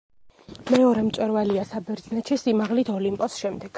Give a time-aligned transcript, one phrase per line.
[0.69, 3.69] მეორე მწვერვალია საბერძნეთში სიმაღლით ოლიმპოს შემდეგ.